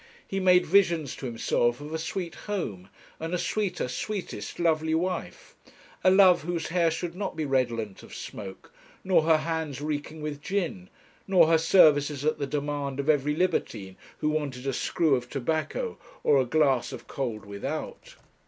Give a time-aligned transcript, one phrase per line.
[0.27, 5.53] He made visions to himself of a sweet home, and a sweeter, sweetest, lovely wife;
[6.03, 10.41] a love whose hair should not be redolent of smoke, nor her hands reeking with
[10.41, 10.89] gin,
[11.27, 15.99] nor her services at the demand of every libertine who wanted a screw of tobacco,
[16.23, 18.15] or a glass of 'cold without.'